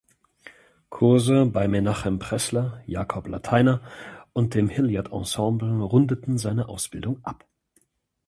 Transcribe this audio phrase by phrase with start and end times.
[0.89, 3.81] Kurse bei Menahem Pressler, Jacob Lateiner
[4.33, 7.45] und dem Hilliard Ensemble rundeten seine Ausbildung ab.